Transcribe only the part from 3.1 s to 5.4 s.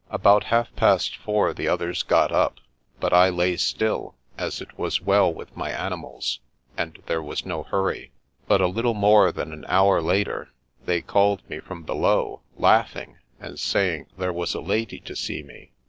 I lay still, as it was well